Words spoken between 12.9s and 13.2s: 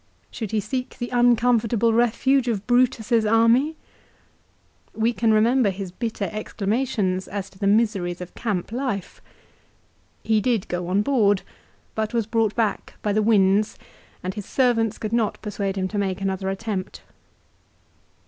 by